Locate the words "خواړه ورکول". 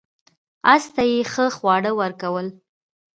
1.57-2.47